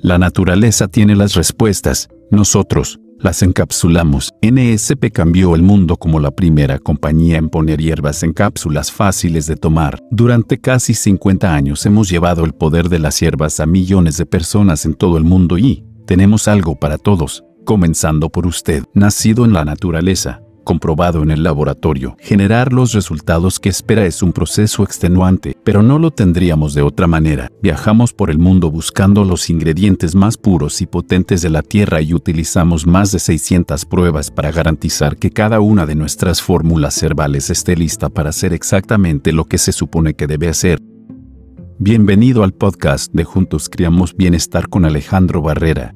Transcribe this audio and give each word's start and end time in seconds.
La 0.00 0.18
naturaleza 0.18 0.86
tiene 0.86 1.16
las 1.16 1.34
respuestas, 1.34 2.08
nosotros, 2.30 3.00
las 3.18 3.42
encapsulamos. 3.42 4.32
NSP 4.42 5.10
cambió 5.12 5.56
el 5.56 5.62
mundo 5.62 5.96
como 5.96 6.20
la 6.20 6.30
primera 6.30 6.78
compañía 6.78 7.38
en 7.38 7.48
poner 7.48 7.80
hierbas 7.80 8.22
en 8.22 8.32
cápsulas 8.32 8.92
fáciles 8.92 9.46
de 9.46 9.56
tomar. 9.56 9.98
Durante 10.10 10.58
casi 10.58 10.94
50 10.94 11.52
años 11.52 11.84
hemos 11.84 12.08
llevado 12.08 12.44
el 12.44 12.52
poder 12.52 12.88
de 12.88 13.00
las 13.00 13.18
hierbas 13.20 13.58
a 13.58 13.66
millones 13.66 14.16
de 14.18 14.26
personas 14.26 14.86
en 14.86 14.94
todo 14.94 15.18
el 15.18 15.24
mundo 15.24 15.58
y 15.58 15.84
tenemos 16.06 16.46
algo 16.46 16.76
para 16.76 16.96
todos, 16.96 17.44
comenzando 17.64 18.30
por 18.30 18.46
usted, 18.46 18.84
nacido 18.94 19.44
en 19.44 19.52
la 19.52 19.64
naturaleza 19.64 20.42
comprobado 20.68 21.22
en 21.22 21.30
el 21.30 21.42
laboratorio. 21.42 22.14
Generar 22.20 22.74
los 22.74 22.92
resultados 22.92 23.58
que 23.58 23.70
espera 23.70 24.04
es 24.04 24.22
un 24.22 24.34
proceso 24.34 24.82
extenuante, 24.82 25.56
pero 25.64 25.82
no 25.82 25.98
lo 25.98 26.10
tendríamos 26.10 26.74
de 26.74 26.82
otra 26.82 27.06
manera. 27.06 27.50
Viajamos 27.62 28.12
por 28.12 28.28
el 28.28 28.38
mundo 28.38 28.70
buscando 28.70 29.24
los 29.24 29.48
ingredientes 29.48 30.14
más 30.14 30.36
puros 30.36 30.82
y 30.82 30.86
potentes 30.86 31.40
de 31.40 31.48
la 31.48 31.62
Tierra 31.62 32.02
y 32.02 32.12
utilizamos 32.12 32.86
más 32.86 33.12
de 33.12 33.18
600 33.18 33.86
pruebas 33.86 34.30
para 34.30 34.52
garantizar 34.52 35.16
que 35.16 35.30
cada 35.30 35.60
una 35.60 35.86
de 35.86 35.94
nuestras 35.94 36.42
fórmulas 36.42 37.02
herbales 37.02 37.48
esté 37.48 37.74
lista 37.74 38.10
para 38.10 38.28
hacer 38.28 38.52
exactamente 38.52 39.32
lo 39.32 39.46
que 39.46 39.56
se 39.56 39.72
supone 39.72 40.12
que 40.12 40.26
debe 40.26 40.50
hacer. 40.50 40.82
Bienvenido 41.78 42.44
al 42.44 42.52
podcast 42.52 43.10
de 43.14 43.24
Juntos 43.24 43.70
Criamos 43.70 44.14
Bienestar 44.14 44.68
con 44.68 44.84
Alejandro 44.84 45.40
Barrera 45.40 45.94